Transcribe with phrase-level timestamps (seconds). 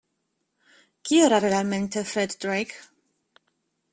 [1.03, 2.73] Chi era realmente Fred Drake?